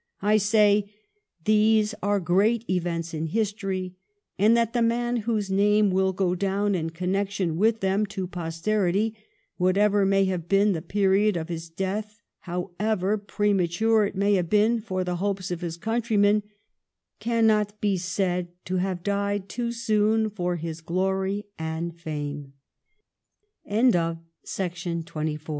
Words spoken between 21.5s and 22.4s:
a